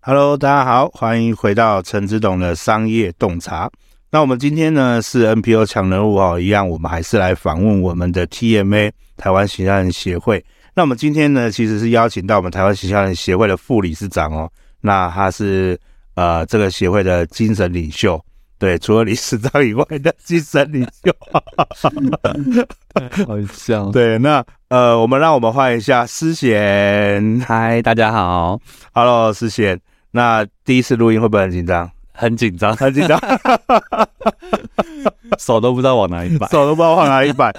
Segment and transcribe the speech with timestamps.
[0.00, 3.70] Hello，大家好，欢迎回到陈执董的商业洞察。
[4.10, 10.42] 那我们今天呢是 NPO 强人物哦，一样，我们还是来访问我们的 TMA 台湾行销人协会。
[10.74, 14.50] 那我们今天呢，其实是邀请到我们台湾行销人协会的副理事长哦，
[14.80, 15.78] 那他是
[16.14, 18.18] 呃这个协会的精神领袖。
[18.58, 21.14] 对，除了理事长以外的精神领袖，
[23.26, 24.16] 好像对。
[24.18, 27.38] 那呃，我们让我们换一下思贤。
[27.46, 28.58] 嗨，大家好
[28.94, 29.78] ，Hello，思贤。
[30.10, 31.90] 那第一次录音会不会很紧张？
[32.12, 33.20] 很紧张，很紧张，
[35.38, 37.54] 手都不知道往哪里摆，手都不知道往哪里摆。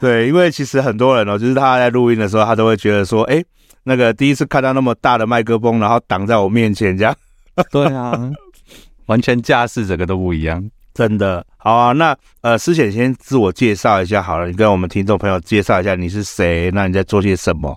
[0.00, 3.44] 对，因为其实很多人哦，就是他在录音的时候，他都会觉得说，哎，
[3.82, 7.14] 那个第一次看到那么大的麦克风，然后挡在我面前这样。
[7.70, 8.18] 对啊。
[9.12, 11.92] 完全架势整个都不一样，真的好啊。
[11.92, 17.76] 那呃，思贤先自我介绍一下好了，你跟我们听众朋友介绍一下你是谁，那你在做些什么？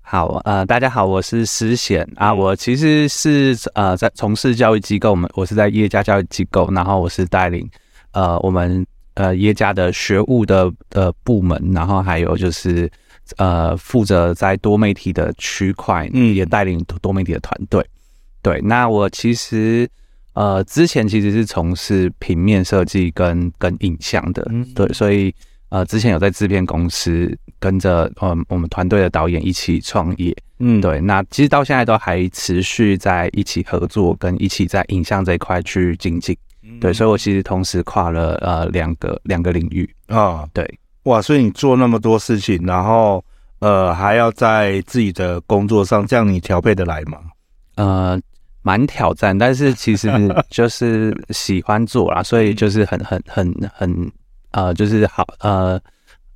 [0.00, 7.68] 好，呃，大家好，我是思贤啊，我其实是呃在从事教育机构，我们我是在耶加教育机构，然后我是带领
[8.12, 8.84] 呃我们
[9.14, 12.90] 呃耶加的学务的的部门，然后还有就是
[13.36, 17.84] 呃负责在多媒体的区块，嗯，也带领多媒体的团队。
[18.40, 19.86] 对，那我其实。
[20.40, 25.34] 呃，之前其实是从事平面设计跟跟影像的，嗯，对，所以
[25.68, 39.86] 呃，之前有在制片公司跟着呃我们团队的导演一起创业，嗯，对，那其实到现在都还持续在一起合作，跟一起在影像这一块去精进，嗯，对，所以我其实同时跨了呃两个两个领域。
[40.06, 40.64] 啊，对，
[41.02, 43.22] 哇，所以你做那么多事情，然后
[43.58, 47.18] 呃还要在自己的工作上，这样你调配得来吗？
[47.76, 48.18] 呃。
[48.62, 50.10] 蛮挑战，但是其实
[50.50, 54.12] 就是喜欢做啦，所以就是很很很很
[54.52, 55.80] 呃，就是好呃，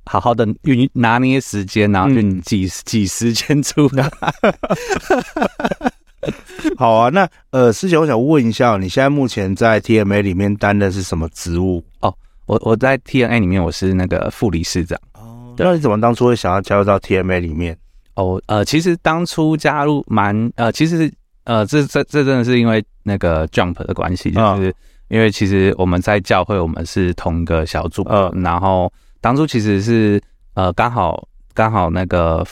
[0.05, 4.09] 好好的运拿捏时间，然后就挤挤时间出来。
[6.77, 11.83] 好啊，那呃，师姐，我想问一下，你现在目前在 TMA 里面担的是什么职务？
[11.99, 12.11] 哦，
[12.47, 14.99] 我我在 TMA 里面我是那个副理事长。
[15.13, 17.77] 哦，那你怎么当初会想要加入到 TMA 里面？
[18.15, 21.11] 哦，呃，其实当初加入蛮呃，其实。
[21.45, 24.75] 呃，这这这真的是因为那个 Jump 的关系，就是
[25.07, 28.91] 因为其实我们在教会，我们是同一个小组，呃，然后
[29.21, 30.21] 当初其实是
[30.55, 32.45] 呃刚好刚好那个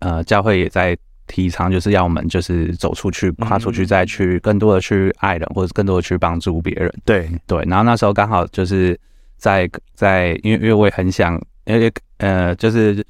[0.00, 6.92] 呃教会也在提倡，就是要我们就是走出去，跨出去，再去更多的去爱人，或者更多的去帮助别人。
[7.04, 8.98] 对对，然后那时候刚好就是
[9.36, 11.34] 在在，因为因为我也很想，
[11.66, 13.04] 因为呃就是。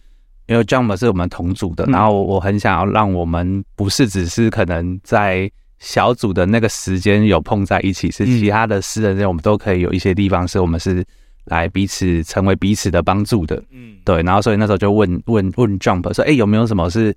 [0.49, 11.05] 因为 Jump 是我们同组的，然后我很想要让我们不是只是可能在小组的那个时间有碰在一起，是其他的私人，我们都可以有一些地方是我们是
[11.45, 13.63] 来彼此成为彼此的帮助的。
[13.71, 14.23] 嗯，对。
[14.23, 17.15] 然后所以那时候就问问问 Jump 说：“哎，有没有什么是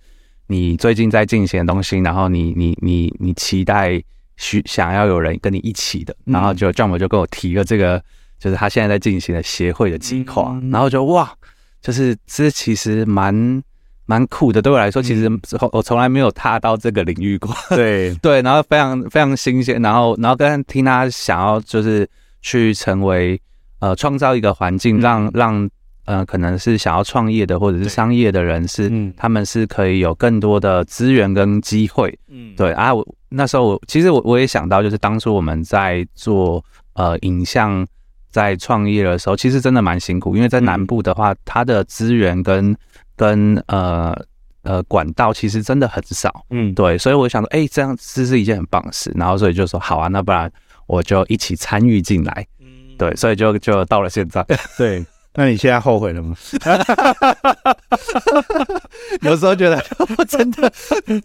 [0.48, 2.00] 你最近在进行的东西？
[2.00, 4.04] 然后你你你你期待
[4.36, 8.04] 需想要有人跟你一起的？”然后就 Jump 就跟我提了这个，
[8.38, 10.60] 就是他现在在进行的协会的计划。
[10.70, 11.34] 然后就哇。
[11.82, 13.64] 就是这其实蛮
[14.06, 15.30] 蛮酷的，对我来说，其实
[15.72, 17.52] 我从来没有踏到这个领域过。
[17.70, 22.08] 对 对，然后非常非常新鲜，然后然后跟听他想要就是
[22.42, 23.40] 去成为
[23.80, 25.70] 呃创造一个环境，让让
[26.06, 32.18] 呃可能是想要创业的或者是商业的人是他们是可以有更多的资源跟机会。
[32.28, 36.64] 嗯，对啊，我那时候我其实我我也想到，就是当初我们在做
[36.94, 37.88] 呃影像。
[38.32, 42.76] 在创业的时候，其实真的蛮辛苦，因为在南部的话，它的资源跟
[43.16, 44.18] 跟呃
[44.64, 46.46] 呃管道其实真的很少。
[46.50, 50.52] 嗯，对，所以我想说，哎、欸，这样这是一件很棒的事，然后所以就说好啊，那不然
[50.88, 52.48] 我就一起参与进来。
[52.60, 52.68] 嗯，
[52.98, 54.44] 对，所以就就到了现在。
[54.78, 56.36] 对，那你现在后悔了吗？
[59.22, 59.82] 有时候觉得
[60.18, 60.70] 我真的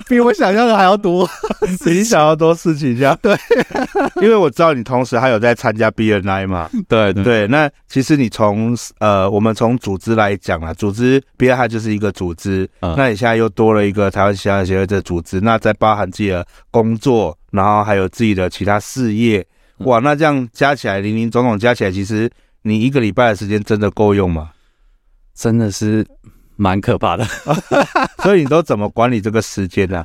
[0.09, 1.29] 比我想象的还要多，
[1.85, 3.19] 比你想要多事情这样。
[3.21, 3.37] 对，
[4.23, 6.71] 因为我知道你同时还有在参加 BNI 嘛。
[6.89, 19.45] 对对，对，那其实你从呃，我们从组织来讲啊，组织 BNI 就是一个组织，嗯、那你现在又多了一个台湾喜爱协会的组织，那再包含自己的工作，然后还有自己的其他事业，
[19.79, 22.31] 哇，那这样加起来，林林总总加起来，其实
[22.67, 24.51] 你一个礼拜的时间真的够用吗？
[25.35, 26.05] 真的是
[26.57, 27.25] 蛮可怕的，
[28.25, 30.05] 所以你都怎么管理这个时间呢？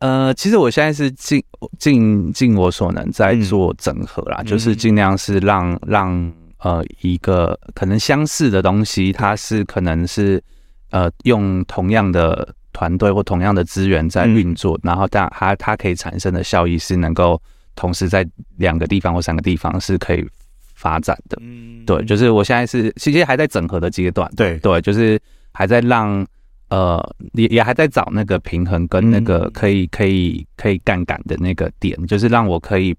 [0.00, 1.42] 呃，其实我现在是尽
[1.78, 10.42] 尽尽我所能在做整合啦，嗯、就是尽量是让让呃一个可能相似的东西，它是可能是
[10.90, 17.40] 呃用同样的团队或同样的资源在运作，嗯、然后但它它可以产生的效益是能够
[17.74, 20.28] 同时在两个地方或三个地方是可以。
[20.78, 24.56] 发展的，嗯，对，就是我现在是其实还在整合的阶段，对。
[24.58, 25.20] 对，就是
[25.52, 26.24] 还在让
[26.70, 27.02] 呃
[27.32, 32.94] 也也还在找那个平衡跟那个可以可以可以杠杆的那个点，就是让我可以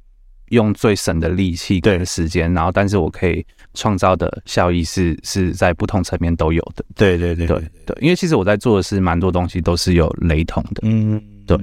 [0.50, 3.46] 用最省的力气跟时间，然后但是我可以
[3.76, 11.58] 创造的效益是是在不同层面都有的，对对对对对，因为其实我在做的是蛮多东西都是有雷同的，嗯，对。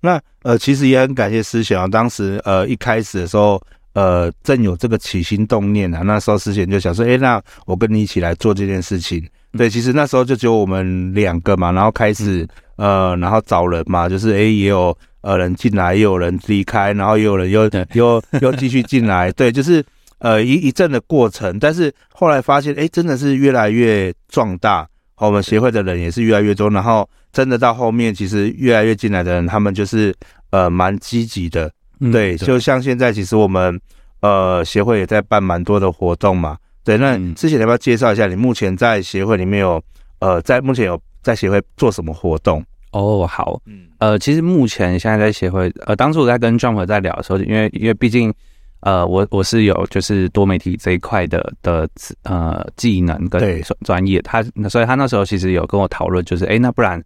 [0.00, 3.62] 那呃其实也很感谢思想啊，当时呃一开始的时候。
[3.94, 9.22] 呃，正有这个起心动念啊，那时候思贤就想说，哎，那我跟你一起来做这件事情。
[9.58, 19.84] 对，其实那时候就只有我们两个嘛，然后开始呃，然后找人嘛，就是哎，也有呃人进来，也有人离开，然后也有人又 又又继续进来，对，就是
[20.20, 21.58] 呃一一阵的过程。
[21.58, 24.88] 但是后来发现，哎，真的是越来越壮大，
[25.18, 30.14] 我们协会的人也是越来越多，然后真的到后面，其实越来越进来的人，他们就是
[30.48, 31.70] 呃蛮积极的。
[32.10, 33.78] 对，就像现在，其实我们
[34.20, 36.56] 呃协会也在办蛮多的活动嘛。
[36.82, 39.80] 对，那之前要不要介绍一下，你目前在协会里面有
[40.18, 42.64] 呃在目前有在协会做什么活动？
[42.90, 48.34] 哦，好，嗯，呃，其实目前现在在协会，呃，当初我在跟 Jump 在聊的时候，因为因为毕竟
[48.80, 51.88] 呃我我是有就是多媒体这一块的的
[52.24, 57.02] 呃技能跟专业，他所以他那时候其实有跟我讨论，就是哎，那不然。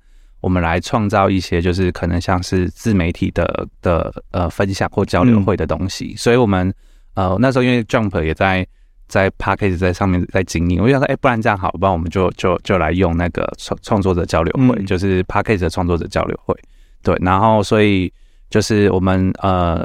[0.46, 6.12] 我们来创造一些，就是可能像是自媒体的的呃分享或交流会的东西。
[6.14, 6.72] 嗯、所以，我们
[7.14, 8.64] 呃那时候因为 Jump 也在
[9.08, 15.66] 在 p a c k a g e 在上面在经营，我就想说，哎、欸，不然这样好，不然我们就就就来用那个创创作者交流会，嗯、就是 p a c k a g e
[15.66, 16.56] 的创作者交流会。
[17.02, 18.12] 对，然后所以
[18.48, 19.84] 就是我们呃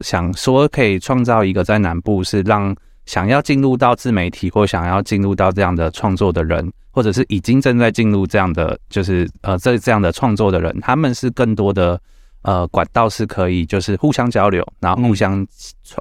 [0.00, 2.76] 想说可以创造一个在南部是让
[3.06, 6.72] 想要进入到自媒体或想要进入到这样的创作的人。
[6.94, 11.98] 或者是已经正在进入这样的，就是呃这这样的创作的人，他们是更多的
[12.42, 15.46] 呃管道是可以就是互相交流，然后互相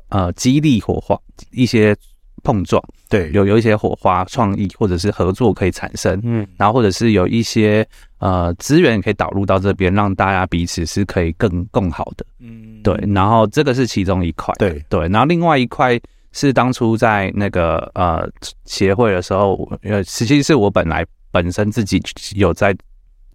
[0.10, 1.18] 呃激励火花
[1.52, 1.96] 一些
[2.44, 7.88] 碰撞，对，有有一些火花创意或者是合作可以产生，嗯，然后或者是有一些
[8.18, 15.98] 呃资源可以导入到这边，让大家彼此是可以更更好的，嗯，对，然后这个是其中一块，对对，然后另外一块。
[16.34, 18.28] 是当初在那个呃
[18.66, 22.02] 协会的时候，呃，实际是我本来本身自己
[22.36, 22.76] 有在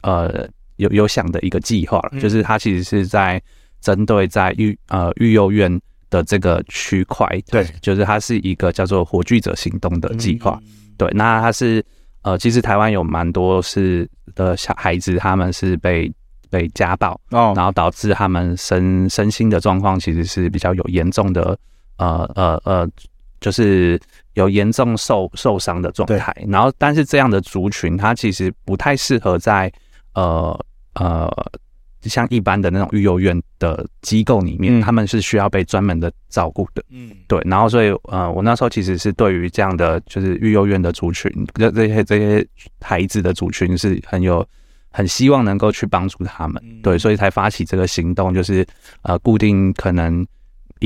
[0.02, 3.40] 呃有有想的一个计划，嗯、就是它其实是在
[3.80, 11.84] 针对在育呃育幼院的这个区块，对，就是它是一个叫做“火炬者行动”的计划，嗯、对，那它是
[12.22, 16.10] 呃其实台湾有蛮多是的小孩子，他们是被
[16.48, 21.58] 被家暴，哦，然后导致他们身身心的状况其实是比较有严重的。
[21.98, 22.88] 呃呃呃，
[23.40, 24.00] 就是
[24.34, 29.72] 有严重受受伤的状态，然后但是这样的族群，它其实不太适合在
[30.14, 30.58] 呃
[30.94, 31.30] 呃
[32.02, 36.82] 像一般的那种育幼院的机构里面，嗯、他们是需要被专门的照顾的。
[36.90, 42.46] 嗯，对，然后所以呃，我那时候其实是对于这样的就是育幼院的族群，这这些这些
[42.80, 44.46] 孩子的族群是很有
[44.90, 48.66] 很希望能够去帮助他们，嗯、对，所以才发起这个行动，就是
[49.02, 50.26] 呃固定可能。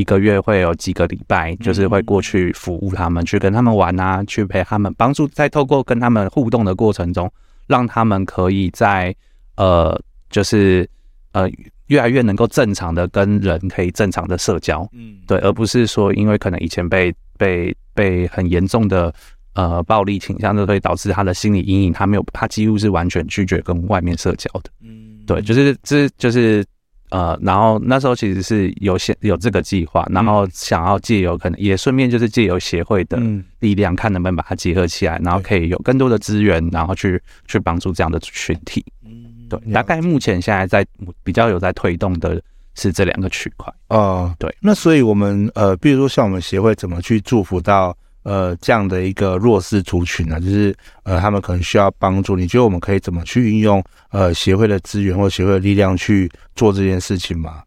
[0.00, 7.30] 一个月会有几个礼拜，就是会过去服务他们，去跟他们玩啊，去陪他们，帮助在透过跟他们互动的过程中，
[7.66, 9.14] 让他们可以在
[9.56, 10.88] 呃，就是
[11.32, 11.50] 呃，
[11.88, 19.12] 越来越能够正常的跟人可以正常的社交，嗯，对，而不是说因为可能以前被被被很严重的
[19.52, 26.64] 呃暴力倾向，就会导致他的心理阴影，他没有，他几乎是完全拒绝跟外面社交的，嗯，对，就是这就是。
[27.10, 33.20] 呃，然后那时候其实是有些有这个计划，然后想要借由可能也顺便就是借由协会的
[33.58, 38.84] 力量，看能不能把它结合起来，然后可以有更多的资源，然后去去帮助这样的群体。
[39.04, 40.86] 嗯，对，大概目前现在在
[41.24, 42.40] 比较有在推动的
[42.74, 43.72] 是这两个区块。
[43.88, 44.54] 哦，对。
[44.60, 50.40] 那所以我们呃，比如说像我们协会怎么去祝福到呃这样的一个弱势族群呢、啊？
[50.40, 50.74] 就是
[51.04, 57.62] 呃他们可能需要帮助，你觉得我们可以怎么去运用呃协会的资源或协会的力量去做这件事情吗？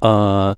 [0.00, 0.56] 呃。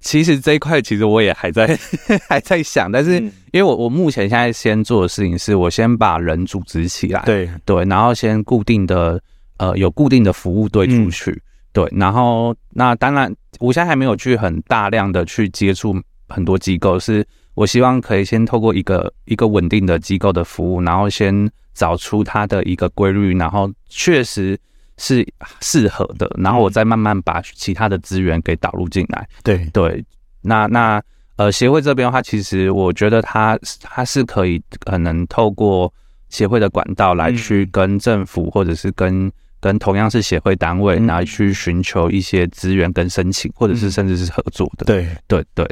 [0.00, 1.76] 其实这一块，其实我也还在
[2.30, 3.20] 还在想，但是
[3.50, 9.20] 因为我我目前现在先做的事情是，我先把人组织起来，对对，然后先固定的
[9.56, 11.42] 呃有固定的服务队出去，嗯、
[11.72, 17.26] 对，然后那当然我现在还没有去很大量的去接触很多机构，是
[17.58, 24.58] 我希望可以先透过一个一个稳定的机构的服务，然后先找出它的一个规律，然后确实。
[25.00, 25.24] 是
[25.60, 29.24] 适合的，然后我再慢慢把其他的资源给导入进来。
[29.44, 30.04] 对对，
[30.42, 31.00] 那那
[31.36, 35.94] 呃，协会这边的话，其实我觉得它它是可以可能透过
[36.30, 44.84] 协会的管道来去跟政府，或者是跟跟同样是协会单位来去寻求一些资源跟申请，或者是甚至是合作的。
[44.84, 45.64] 对对对，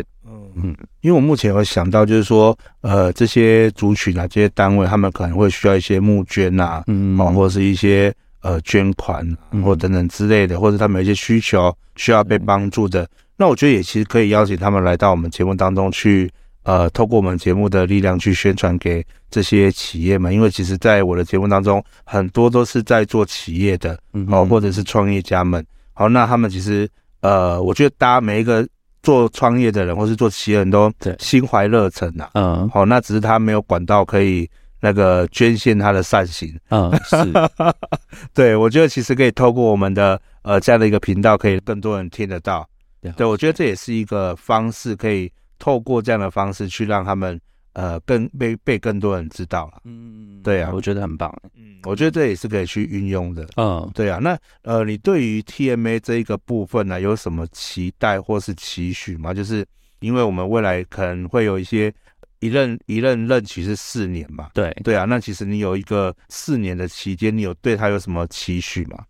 [0.57, 0.63] 嗯。
[0.65, 8.13] 嗯，因为我目前有想到，就是说呃，这些族群啊，这些单位，他们可能会需要一些募捐啊，嗯，或者是一些。
[8.43, 9.27] 呃，捐款
[9.65, 16.31] 或等等之类的，或者他们有一些需求需要被帮助的，那我觉得也其实可以邀请他们来到我们节目当中去，
[16.63, 23.99] 呃，透过我们节目的力量去宣传给这些企业们，因为其实在我的节目当中，很多都是在做企业的，
[24.29, 26.89] 哦，或者是创业家们，好，那他们其实，
[27.23, 28.65] 呃，我觉得大家每一个
[29.07, 34.51] 做创业的人或是做企业人都心怀热忱呐，嗯，好，那只是他没有管道可以。
[34.79, 37.17] 那个捐献他的善行，嗯，是，
[38.35, 42.69] 对，我觉得其实可以透过我们的呃这样的一个频道，可以更多人听得到。
[43.01, 47.41] 对，对，我觉得这也是一个方式，可以透过这样的方式去让他们
[47.77, 49.83] 呃更被被更多人知道了。
[49.85, 51.31] 嗯，对啊，我觉得很棒。
[51.55, 53.47] 嗯，我觉得这也是可以去运用的。
[53.57, 59.35] 嗯，对啊，那呃，你对于 TMA 这一个部分呢，有什么期待或是期许吗？
[59.35, 59.65] 就是
[60.01, 61.93] 因为我们未来可能会有一些。
[62.41, 64.51] 一任一任任期是四年嘛？
[64.53, 69.03] 对对啊，那其实你有一个四年的期间，你有对他有什么期许吗？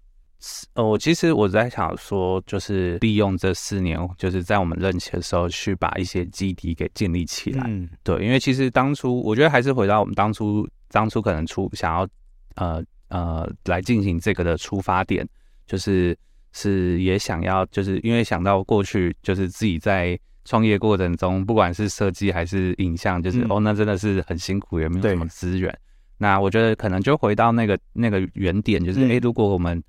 [0.74, 7.64] 呃，我其实我在想说，就是利用这四年，就是在我们任期的时候，去把一些基底给建立起来。
[7.66, 12.08] 嗯，对，因为其实当初我觉得还是回到我们当初当初可能出想要
[12.56, 15.26] 呃呃来进行这个的出发点，
[15.66, 16.16] 就是
[16.52, 20.18] 是也想要，就是因为想到过去就是自己在。
[20.48, 25.76] 创业过程中，不管是设计还是影像，就是、嗯、哦，那真的是很辛苦，也没有什么资源。
[26.18, 29.82] 那我觉得可能就回到那个那个原点，就是诶、嗯欸，如果我们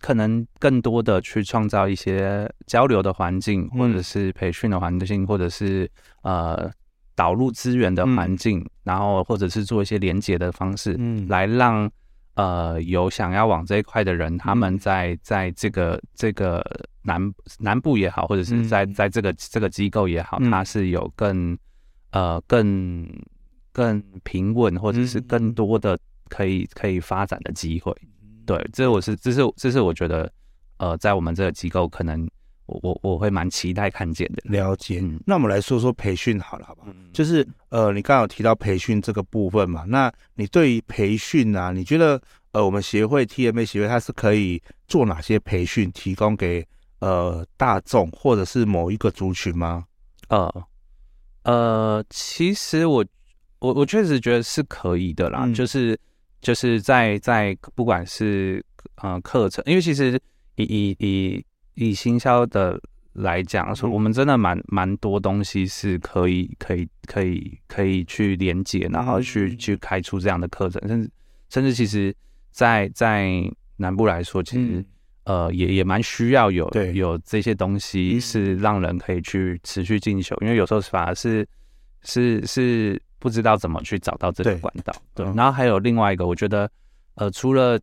[0.00, 5.90] 可能更多的去创造一些交流的环境，嗯、或者是培训的环境，或者是
[6.22, 6.70] 呃
[7.14, 11.90] 导入资源的环境，嗯、然后或者是做一些连接的方式，嗯，来让。
[12.34, 16.64] 呃，有想要往这一块的人，他们在在这个这个
[17.02, 17.20] 南
[17.58, 21.58] 南部也好，或者是在在这个这个机构也好，它是有更
[22.12, 23.04] 呃更
[23.72, 27.92] 更平稳，或者是更多的可以可以发展的机会。
[28.48, 30.32] 对，这我是这是这是我觉得
[30.78, 32.28] 呃，在我们这个机构可能。
[32.70, 34.42] 我我我会蛮期待看见的。
[34.44, 36.88] 了解，嗯、那我们来说说培训好了，好不好？
[36.90, 37.36] 嗯、就是
[37.70, 39.84] 呃，你刚刚有提到培训这个部分嘛？
[39.88, 42.20] 那你对于培训啊，你觉得
[42.52, 46.62] 呃，我们协会 TMA 协会它是可以做哪些培训，提供给
[46.98, 49.86] 呃大众或者是某一个族群吗？
[50.28, 50.66] 呃
[51.44, 53.02] 呃，其实我
[53.60, 55.98] 我我确实觉得是可以的啦，嗯、就是
[56.40, 58.64] 就是在在不管是
[58.96, 60.20] 呃课程，因为其实
[60.56, 61.44] 以以以。
[61.80, 62.76] 以行销的
[63.12, 71.10] 来讲，说我们真的蛮蛮多东西是可以可以可以可以去连接，然后去去开出这样的课程，甚至
[71.48, 72.12] 甚至其实
[72.50, 74.86] 在，在在南部来说，其实、嗯、
[75.26, 81.46] 呃也也蛮需要有有这些东西是让人可以去持续进修，因为有时候反而是
[82.02, 84.92] 是是不知道怎么去找到这个管道。
[85.14, 86.70] 对，对，然后还有另外一个，我觉得
[87.14, 87.78] 呃除了。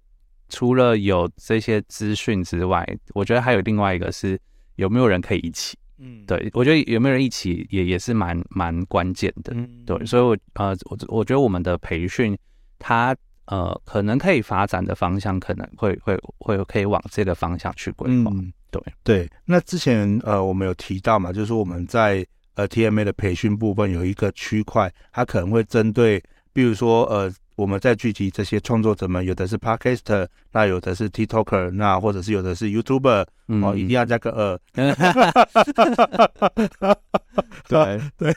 [0.48, 4.39] 除了有这些资讯之外，我觉得还有另外一个是
[4.75, 5.75] 有没有人可以一起。
[5.98, 9.51] 嗯，对，我觉得有没有人一起也也是蛮蛮关键的。
[9.56, 12.38] 嗯，对，所以我呃，我我觉得我们的培训，
[12.77, 18.30] 它呃可能可以发展的方向，可能会会会可以往这个方向去规划。
[18.32, 19.30] 嗯，对对。
[19.46, 22.24] 那之前呃我们有提到嘛，就是说我们在
[22.56, 26.22] 呃 TMA 的培训部分有一个区块，它可能会针对，
[26.52, 27.34] 比如说呃。
[27.58, 34.58] 我们在聚集这些创作者们，有的是 Podcaster，那有的是 TikToker，那或者是有的是 YouTuber，嗯、哦，一定要加个二。
[37.68, 38.34] 对 对，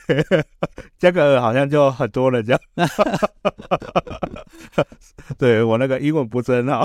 [0.98, 2.60] 加个二好像就很多了这样。
[5.38, 6.82] 对我那个英文不是很好，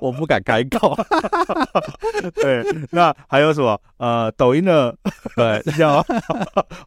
[0.00, 0.96] 我不敢开口。
[2.36, 3.78] 对，那还有什么？
[3.98, 4.96] 呃，抖音的，
[5.36, 6.02] 对，叫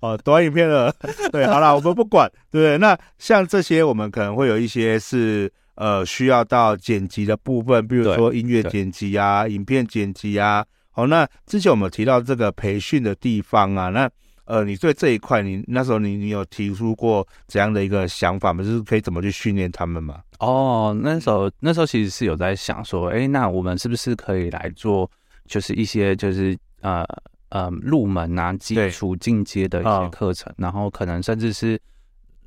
[0.02, 0.92] 哦，短影片的，
[1.32, 2.80] 对，好了，我们不管，对不对？
[2.80, 10.64] 那像这些，我们可能会有一些是呃需要到剪辑的部分，比如说音乐剪辑啊，影片剪辑啊。
[10.92, 14.08] 好，那之前我们提到这个培训的地方啊，那。
[14.50, 18.64] 呃，你对这一块，你那时候你你有提出过怎样的一个想法吗？
[18.64, 20.22] 就是可以怎么去训练他们吗？
[20.40, 25.08] 哦，那时候那时候其实是有在想说，哎，那我们是不是可以来做，
[25.46, 27.06] 就是一些就是呃
[27.50, 31.80] 呃入门啊、基础进阶的一些课程，然后可能甚至是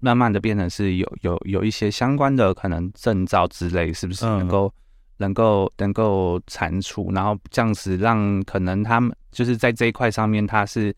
[0.03, 4.73] 慢慢的变成是有有有一些相关的可能证照之类，是不是能够、嗯、
[5.17, 10.95] 能够能够产出，然后这样子让可能他们就是在这一块上面他是。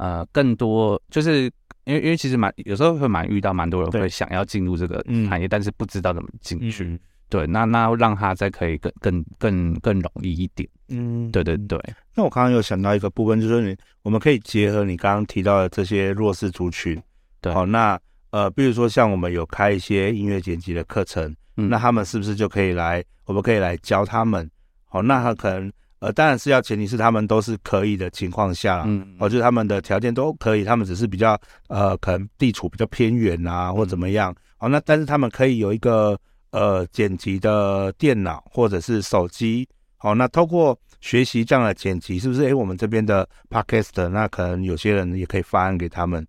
[0.00, 1.50] 呃，更多就是
[1.82, 6.84] 因为因为其实蛮有时候会蛮遇到蛮多人会想要进入这个行业，但是不知道怎么进去。
[6.84, 10.68] 嗯、对，那那让他再可以更更更更容易一点。
[10.88, 11.76] 嗯，对对对。
[12.14, 16.96] 那我刚刚有想到一个部分，就是你我们可以结合你刚刚提到的这些弱势族群。
[17.40, 17.98] 对，好，那
[18.30, 23.04] 呃，比如说像我们有开一些音乐剪辑的课程，嗯、那他们是不是就可以来？
[23.24, 24.48] 我们可以来教他们。
[24.86, 25.72] 好，那他可能。
[26.00, 36.16] 呃，当然是要前提是他们都是可以的情况下，嗯，哦，就是他们的条件都可以，他们只是比较呃，可能地处比较偏远啊，或怎么样，哦，那但是他们可以有一个
[36.52, 42.44] 呃剪辑的电脑或者是手机，好，那透过学习这样的剪辑，是不是？
[42.44, 46.24] 诶，我们这边的 Podcast，那可能有些人也可以发案给他们，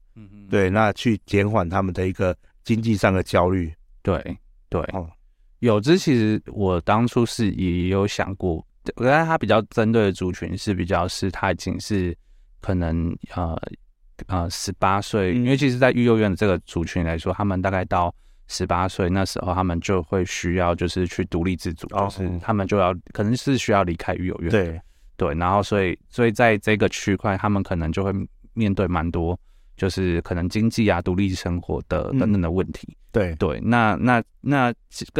[0.49, 4.37] 对，那去减缓他们的一个经济上的焦虑，对
[4.69, 5.09] 对，哦，
[5.59, 8.65] 有之其实我当初是也有想过。
[8.95, 12.15] 我觉得他比较针对的族群是比较是他已经是
[12.59, 13.55] 可能呃
[14.27, 18.13] 呃十八岁，因为其实，在育幼院的这个族群来说，他们大概到
[18.47, 24.81] 十八岁那时候，他们就会需要就是去独立自主，就是他们就要可能是需要离开育幼院，对。
[25.17, 28.13] 对，然后所以所以在这个区块，他们可能就会
[28.53, 29.37] 面对蛮多
[29.79, 33.33] 就是可能经济啊、独立生活的等等的问题，对。
[33.37, 34.71] 对，那那那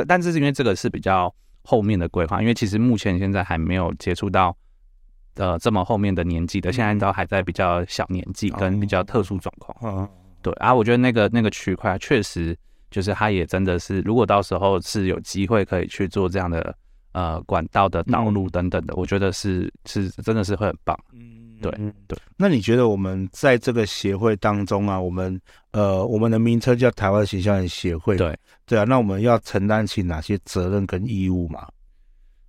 [0.06, 1.34] 但是因为这个是比较。
[1.62, 4.56] 后面的规划，因为其实目前现在还没有接触到，
[5.36, 9.78] 呃，这么后面的年纪的，现在都还在比较小年纪跟比较特殊状况。
[9.84, 10.10] 嗯，
[10.42, 12.58] 对啊，我觉得那个那个区块确实
[12.90, 16.76] 就是它也真的是，如果到时候是有机会可以去做这样的
[17.12, 20.98] 呃管道的道路等等的，我觉得是是真的是会很棒。
[21.14, 22.18] 嗯，对对。
[22.38, 25.40] 那你觉得我们在这个协会当中啊，我们
[25.72, 28.38] 呃我们的名称叫台湾形象协会，对。
[28.66, 31.68] 对啊，那我们要承担起哪些责任跟义务嘛？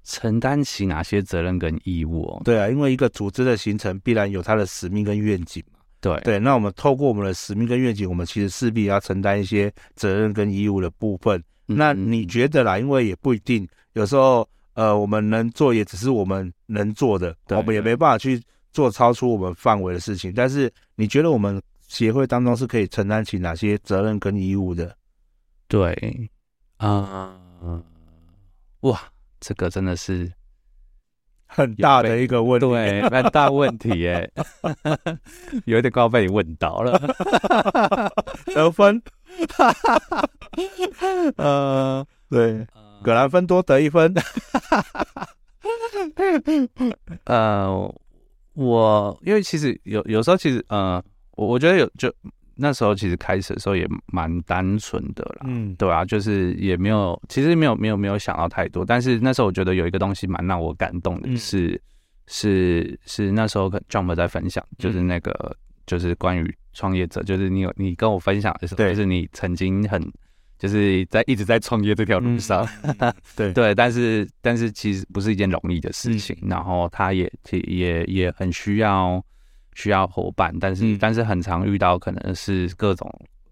[0.05, 2.42] 承担起哪些责任跟义务哦？
[2.44, 5.79] 对啊，因为一个组织的形成必然有它的使命跟愿景嘛。
[6.01, 11.38] 对对，那我们透过我们的使命跟愿景，我们其实势必要承担一些责任跟义务的部分。
[11.68, 12.79] 嗯、那你觉得啦？
[12.79, 20.33] 因为也不一定，有时候呃，我们能做也只是我们能做的，我们也没办法去做超出我们范围的事情。
[20.35, 24.96] 但是你觉得我们协会当中是可以承担起哪些责任跟义务的？
[25.68, 26.30] 对，
[26.78, 27.83] 啊、嗯，
[28.80, 29.00] 哇，
[29.38, 30.33] 这个真的是
[31.46, 34.33] 很大的一个问题，对，蛮大问题耶，
[35.66, 36.98] 有点高被你问到了，
[38.46, 39.00] 得分，
[41.37, 42.66] 呃，对，
[43.02, 44.12] 葛兰芬多得一分，
[47.24, 47.94] 呃，
[48.64, 51.03] 我因为其实有有时候其实，呃，
[51.37, 52.12] 我我觉得有就。
[52.62, 58.85] 那时候其实开始的时候也蛮单纯的啦，嗯，对啊，就是也没有，其实没有没有没有想到太多。
[58.85, 61.81] 但是那时候我觉得有一个东西蛮让我感动的是，嗯、
[62.27, 69.99] 是是那时候跟 Jump 在分享，就是那个、嗯、就是关于创业者，就是你有你跟我分享的时候，就是你曾经很
[70.61, 72.64] 就是在一直在创业这条路上，
[72.99, 73.53] 嗯、 对。
[73.53, 77.29] 对，但是但是其实不是一件容易的事情，嗯、然后他也
[77.66, 79.20] 也也很需要。
[79.77, 83.09] 需要伙伴，但是、嗯、但是很常遇到可能是各种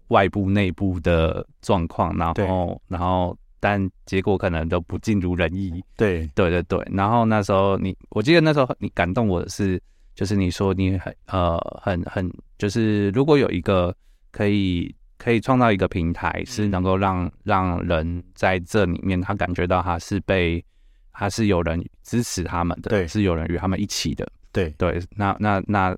[0.09, 5.81] 外部内部的状况，然后然后但结果可能都不尽如人意。
[5.95, 6.29] 对。
[6.35, 9.81] 对对对，然后那时候你，我记得那时候你感动我的是，
[10.13, 13.95] 就是你说你很呃很很就是如果有一个
[14.29, 20.65] 可以可以创造一个平台，是能够让、嗯、让人在这里面他感觉到他是被
[21.13, 24.27] 他是有人支持他们的，对，是有人与他们一起的。
[24.51, 25.95] 对对，那那那。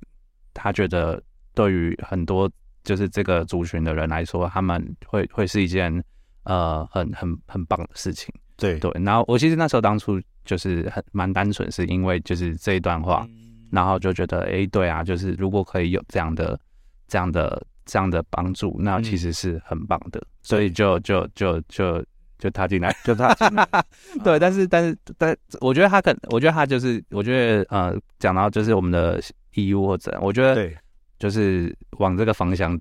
[0.53, 1.19] 他觉得，
[1.53, 2.51] 对于很多
[2.83, 6.03] 就是这个族群的人来说，他们会会是一件
[6.43, 8.29] 呃很很很棒的事情。
[8.57, 8.91] 对对。
[9.01, 16.59] 然后我其实那时候当初就是很蛮单纯，是因为就是这一段话，嗯、然后就觉得哎，对啊，就是如果可以有这样的、
[17.07, 20.19] 这样的、这样的帮助，那其实是很棒的。
[20.21, 22.01] 嗯、所以就就就就
[22.39, 23.67] 就踏进来，就踏进来。
[24.23, 29.21] 对，但是但是但我觉得他可，我觉得他就是，我觉得呃，讲到就是我们的
[29.55, 30.77] 义务或者，我觉得对，
[31.19, 32.79] 就是往这个方向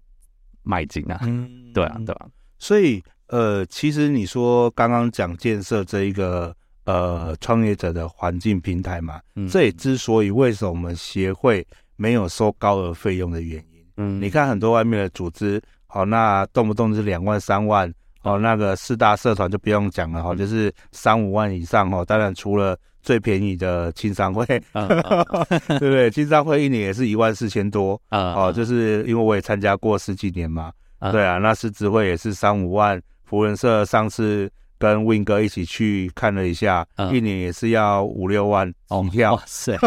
[0.63, 1.19] 迈进啊。
[1.23, 2.31] 嗯，对啊，对吧、啊？
[2.61, 3.03] 所以。
[3.33, 13.70] 呃，其实你说刚刚讲建设这一个呃创业者的环境平台嘛，嗯，这也之所以为什么我们协会没有收高额费用的原因。
[13.97, 22.05] 嗯，你看很多外面的组织，好，那动不动就是两万三万，哦，那个四大社团就不用讲了哈，就是三五万以上哈。
[22.05, 24.87] 当然除了最便宜的青商会，嗯、
[25.79, 26.11] 对不对？
[26.11, 33.01] 青商会一年也是一万四千多，啊，哦，就是因为我也参加过十几年嘛，嗯、对啊，那狮子会也是三五万。
[33.25, 34.51] 福人社上次
[34.81, 39.35] 跟 Win 哥一起去看了一下，嗯、一年也是要五六万起跳。
[39.35, 39.79] 哇塞！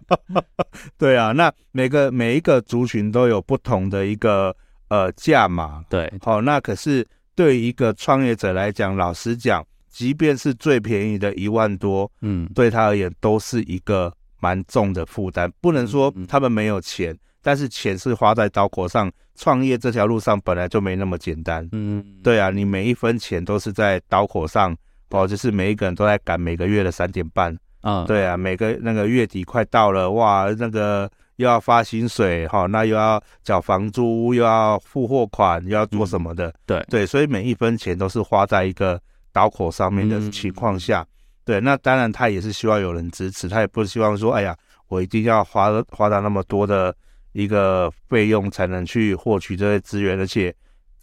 [0.98, 4.54] 对啊，那每个每一个族群都有不同的一个
[4.88, 5.82] 呃价码。
[5.88, 15.50] 对，好、哦，那可是对一个创业者来讲，老实讲，即便是最便宜的一万多，嗯，对他而言都是一个蛮重的负担。
[15.62, 17.16] 不能说他们没有钱。
[17.42, 21.68] 但是钱是花在刀口上，创业这条路上本来就没那么简单。
[21.72, 24.74] 嗯，对啊，你每一分钱都是在刀口上，
[25.10, 27.52] 哦，就是每一个人都在赶每个月的三点半。
[27.80, 36.46] 啊、嗯，对啊，每个那个月底快到了，哇，那个又要发薪水，哈、哦，那又要缴房租，又要付货款，又要做什么的？
[36.46, 39.00] 嗯、对对，所以每一分钱都是花在一个
[39.32, 41.00] 刀口上面的情况下。
[41.00, 41.06] 嗯、
[41.44, 46.94] 对，那当然他也是希望有人支持，他也不希望说，哎呀，我一定要花花到那么多的。
[47.32, 50.54] 一个费用才能去获取这些资源，而且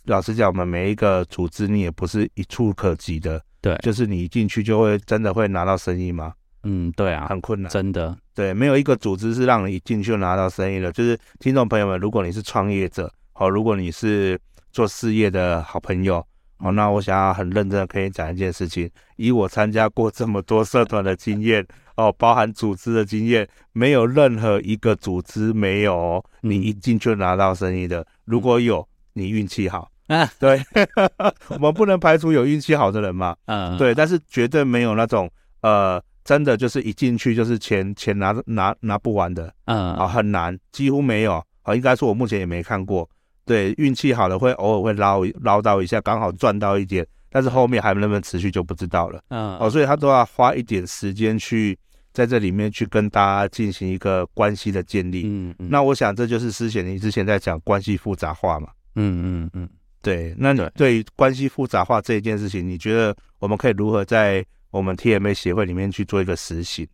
[0.05, 6.33] 老实讲，我们每一个组织你也不是一触可及的，对，就是你一进去就会真的会拿到生意吗？
[6.63, 10.91] 嗯，对啊，很困难，真的，对，没有一个组织是让你一进去就拿到生意的。
[10.91, 14.37] 就是听众朋友们，如果你是创业者，好，如果你是
[14.71, 16.25] 做事业的好朋友，
[16.59, 21.65] 好，那我想要很认真的跟你讲一件事情，以我参加过这么多社团的经验。
[21.95, 28.07] 哦，包含组织的经验，没有任何一个组织没有你一进就拿到生意的。
[28.23, 29.91] 如果有，你运气好。
[30.07, 30.61] 啊，对，
[31.51, 33.35] 我们不能排除有运气好的人嘛。
[33.47, 35.29] 嗯，对，但是绝对没有那种
[35.61, 39.53] 呃，真的就是一进去就是钱钱拿拿拿不完的。
[39.65, 41.43] 嗯，啊，很难，几乎没有。
[41.63, 43.09] 啊，应该说我目前也没看过。
[43.49, 49.23] 对，运气好了会偶尔会捞捞到一下，刚好赚到一点，但是后面还能不能持续就不知道了。
[49.29, 51.77] 嗯，哦，所以他都要花一点时间去。
[52.11, 59.69] 在这里面去跟大家进行一个关系的建立，嗯，嗯，那我想这就是思贤你之前在讲关系复杂化嘛，嗯嗯嗯，
[60.01, 66.85] 对，那你对关系复杂化这一件事情，你觉得我们可以如何在我们 TMA 协会里面去做一个实行？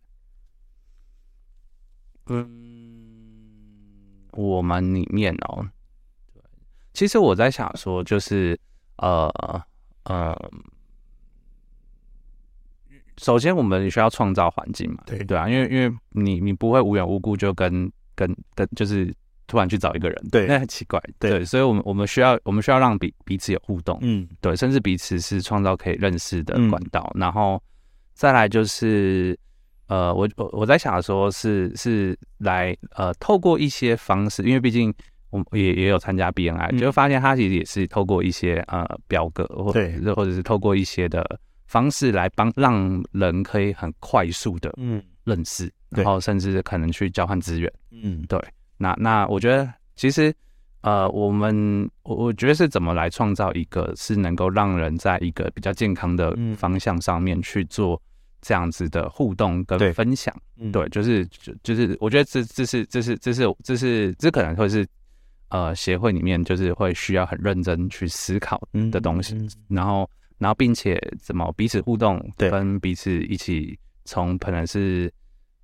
[2.26, 2.46] 嗯，
[4.32, 5.75] 我们里面哦，对，
[6.96, 8.58] 其实我在想说，就是
[8.96, 9.30] 呃
[10.04, 10.34] 呃。
[13.18, 15.02] 首先，我们需要创造环境嘛？
[15.06, 19.14] 对对啊，因为因为你你不会无缘无故就跟跟跟就是
[19.46, 21.02] 突然去找一个人，对，那很奇怪。
[21.18, 27.10] 对，对，所以我们我们需要我们需要让彼彼此有互动，嗯，对，甚至彼此是创造可以认识的管道。
[27.14, 27.62] 嗯、然后
[28.12, 29.38] 再来就是
[29.88, 34.92] 呃，我我我在想说是是来呃，透过一些方式，因为毕竟
[35.30, 40.14] 我也也有参加 BNI，、嗯、就发现它其实也是透过一些呃表格或者对。
[40.14, 41.40] 或者是透过一些的。
[41.68, 45.02] 方式来帮让人可以很快速的嗯。
[45.24, 48.40] 认识，嗯、然后甚至可能去交换资源，嗯，对。
[48.78, 50.32] 那那我觉得其实
[50.82, 58.00] 呃，我们我我觉得是怎么来创造一个是能够让人在一个比较健康的方向上面去做
[58.40, 64.86] 这样子的互动跟分享，对，对，就是就就是我觉得这这是这是这是这是这可能会是
[65.48, 69.36] 呃协会里面就是会需要很认真去思考的东西，
[69.68, 70.08] 然后。
[70.38, 75.10] 然后，并且怎么彼此互动，跟彼此一起从可能是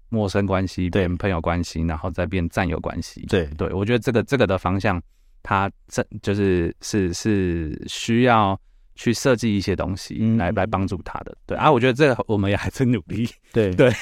[0.08, 3.26] 陌生关系变朋友关系，然后再变战友关系。
[3.28, 4.98] 对对，我觉得这个这个的方向，
[5.42, 8.58] 它这就是是是需要
[8.94, 11.36] 去设计一些东西来、嗯、来帮助他的。
[11.44, 13.28] 对啊，我觉得这个我们也还在努力。
[13.52, 13.92] 对对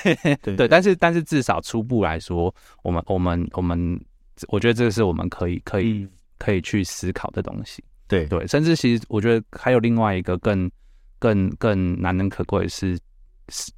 [0.45, 4.01] 对对，但是但是至少初步来说，我们我们我们，
[4.49, 6.07] 我觉得这个是我们可以可以
[6.39, 7.83] 可以去思考的东西。
[8.09, 8.27] 对。
[8.27, 10.71] 对，甚至其实我觉得还有另外一个更
[11.19, 12.99] 更更难能可贵的是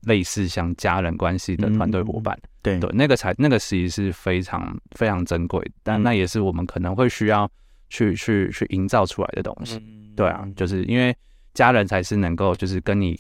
[0.03, 2.79] 类似像家人关系的团队伙伴，嗯、对。
[2.79, 7.51] 对，那个才那个其实是非常非常珍贵，但那也是我们可能会需要
[7.89, 9.77] 去去去营造出来的东西。
[9.79, 11.15] 嗯、对啊，就是因为
[11.55, 13.19] 家人才是能够就是跟你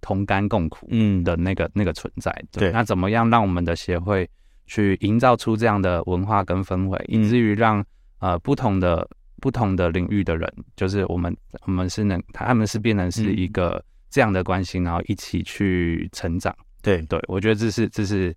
[0.00, 1.24] 同甘共苦嗯。
[1.24, 2.30] 的那个、嗯、那个存在。
[2.52, 4.28] 对，那怎么样让我们的协会
[4.66, 7.84] 去营造出这样的文化跟氛围，以至于让
[8.18, 9.08] 呃不同的
[9.40, 16.54] 不同的领域的人，就是我们我们是能他们是变成是一个这样的关系，然后一起去成长。
[16.82, 18.34] 对对，我觉得这是这是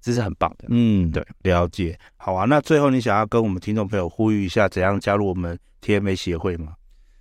[0.00, 0.66] 这是很棒的。
[0.70, 1.98] 嗯，对，了解。
[2.16, 6.74] 好啊，那最后你想要跟我们听众朋友呼吁一下，怎样加入我们 TMA 协会吗？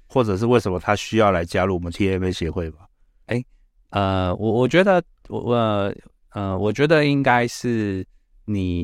[0.07, 2.77] 或者是为什么他需要来加入我们 TMA 协会吗？
[3.27, 3.45] 哎、欸，
[3.91, 5.93] 呃，我我觉得我我
[6.31, 8.05] 呃，我觉得应该是
[8.49, 8.81] 你，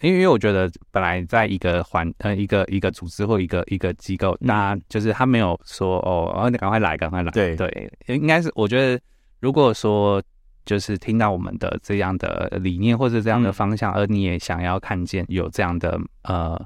[0.00, 7.30] 因为因为我觉得本来在一个环呃一个一个组织或一个一个机构，那就是他没有说哦，哦你赶快来，赶快来。
[7.30, 9.00] 对对，应该是我觉得
[9.40, 10.22] 如果说。
[10.66, 16.58] 就是听到我们的这样的理念或者这样的方向，嗯、而你也想要看见有这样的呃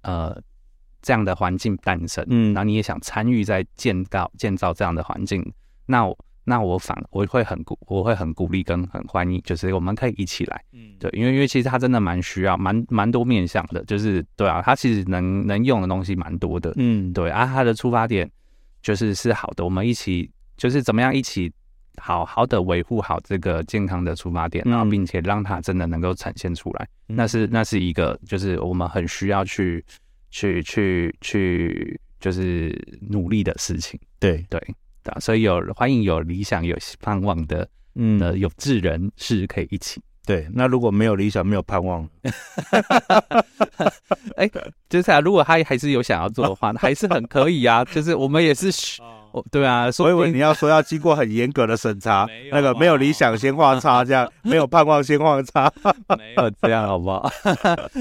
[0.00, 0.34] 呃
[1.02, 5.52] 这样的环境诞生，嗯，然后你也想参与在建造建造这样的环境，
[5.84, 18.30] 那我那我反我会很鼓我会很鼓励跟很欢迎，就是我们可以一起来，嗯，对，因为因为其实他真的蛮需要蛮蛮多面向的，就是对啊，他其实能能用的东西蛮多的，嗯，对啊，他的出发点
[18.82, 21.52] 就是是好的，我们一起就是怎么样一起。
[21.98, 29.84] 好好的维护好这个健康的出发点，然后并且让他真的能够呈现出来，嗯、那是那是一个就是我们很需要去
[30.30, 32.74] 去去去就是
[33.10, 34.00] 努力的事情。
[34.18, 34.42] 对。
[34.48, 34.58] 对
[35.02, 40.00] 的，所以有欢迎有理想有盼望的嗯的有志人士可以一起。
[40.24, 42.08] 对，那如果没有理想没有盼望，
[44.36, 44.48] 哎，
[44.88, 47.84] 接下来如果他还是有想要做的话， 还是很可以啊。
[47.86, 48.70] 就是我们也是。
[49.32, 55.72] 哦，对啊，所以你要说要经过很严格的审查，那个没有理想先画叉，这样没有盼望先画叉，
[56.18, 57.28] 没有 这样好不好？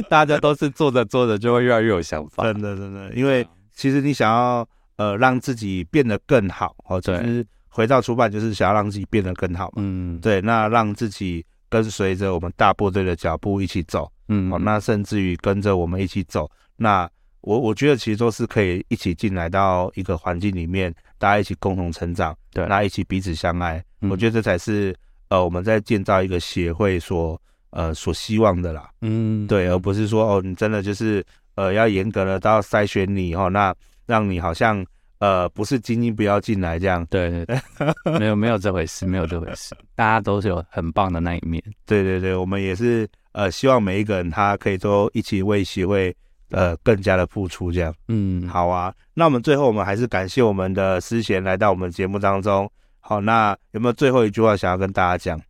[0.10, 4.68] 大家都是做着做着就会越来越有想法，真的真的，因为其实你想要
[5.02, 17.10] 呃让自己变得更好，或者是回到出版就是想要让自己变得更好嘛，嗯，对，那让自己跟随着我们大部队的脚步一起走，嗯，哦，那甚至于跟着我们一起走，那
[17.42, 20.94] 我我觉得其实都是可以一起进来到一个环境里面。
[21.18, 24.96] 大家一起共同成长，对，大家一起彼此相爱，嗯、我觉得这才是
[25.30, 31.24] 呃我们在建造一个协会所呃所希望的啦，嗯，对，而不是说哦你真的就是
[31.56, 33.72] 呃要严格的到筛选你哦，那
[34.08, 34.84] 让你好像
[35.22, 37.62] 呃不是精英不要进来这样，对对对，
[38.20, 46.14] 没有没有这回事，没有这回事，大家都是有很棒的那一面，对对对，我们也是呃希望每一个人他可以都一起为协会。
[46.54, 48.94] 呃，更加的付出这样，嗯，好啊。
[49.14, 52.70] 那我们最后，我们还是感谢我们的思贤来到我们节目当中。
[53.00, 55.42] 好，那有没有最后一句话想要跟大家讲？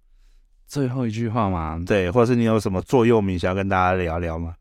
[0.68, 1.82] 最后一句话嘛？
[1.88, 4.54] 对，或者是你有什么座右铭想要跟大家聊聊吗？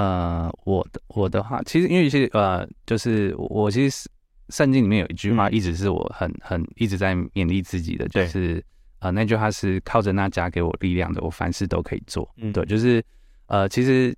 [0.00, 4.08] 哦，呃，我的我的话，其实因为其实呃，就是我其实
[4.48, 8.64] 圣经里面有一句话，一直是我很很一直在勉励自己的，嗯、就是
[9.00, 12.28] 呃，那句话是靠着那家给我力量的，我凡事都可以做。
[12.36, 13.04] 嗯，对，就是
[13.46, 14.16] 呃，其实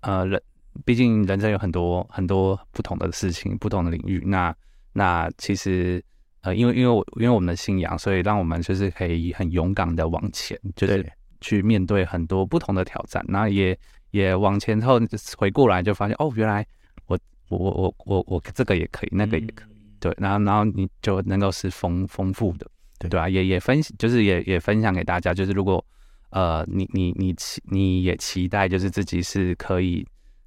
[0.00, 0.42] 呃人。
[0.86, 4.22] 毕竟人生有很多很多不同的事情，不同的领域。
[4.24, 4.56] 那
[4.94, 6.02] 那其实
[6.40, 11.06] 呃，因为因为我因为我们的信仰，所以让我们就是可以很勇敢的往前，就是
[11.42, 13.22] 去面对很多不同的挑战。
[13.28, 13.78] 那也
[14.12, 14.98] 也往前后
[15.36, 16.66] 回过来就发现，哦，原来
[17.06, 17.18] 我
[17.50, 19.72] 我我我我我这个也可以，那个也可以。
[19.74, 22.66] 嗯、对，然后然后你就能够是丰丰富的，
[22.98, 25.84] 对也也分就是也也分享给大家，就是如果
[26.30, 30.06] 呃你你你期你也期待就是自己是可以。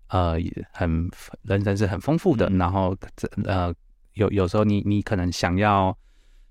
[0.10, 0.38] 呃，
[0.71, 1.10] 很
[1.41, 3.73] 人生是很丰富的，嗯、然后这呃
[4.13, 5.97] 有有时候你你可能想要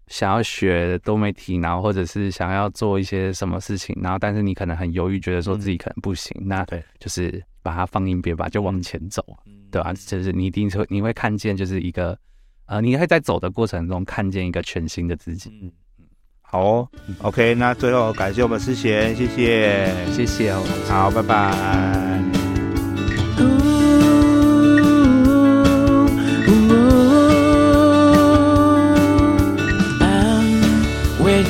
[0.08, 9.94] 想要学多媒体，然后或者是想要做一些什么事情，然后但是你可能很犹豫，觉得说自己可能不行，嗯、那对，就是把它放一边吧，就往前走，嗯、对吧、啊？
[10.06, 12.16] 就是你一定会你会看见，就是一个
[12.66, 15.50] 呃，你会在走的过程中看见一个全新的自己。
[15.62, 16.04] 嗯嗯，
[16.42, 16.88] 好哦
[17.22, 23.73] ，OK，那最后感谢我们思贤，谢谢，谢谢哦，好，拜拜。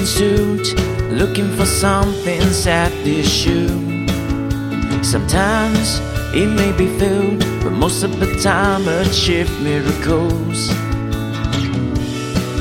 [0.05, 0.75] suit,
[1.09, 3.69] looking for something at this shoe.
[5.01, 6.01] Sometimes
[6.33, 10.69] it may be filled, but most of the time achieve miracles.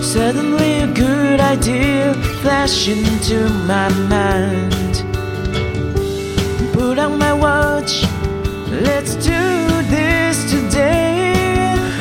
[0.00, 5.02] Suddenly a good idea flashed into my mind.
[6.72, 8.04] Put on my watch,
[8.70, 11.34] let's do this today.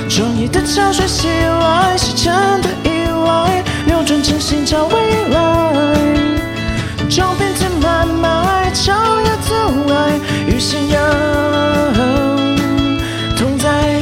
[0.08, 3.61] 终于的潮水袭来，是真的意外。
[3.93, 4.95] 瞄准真心找未
[5.29, 5.95] 来。
[7.11, 10.99] 照片填满埋，照呀阻碍，与信仰
[13.37, 14.01] 同在。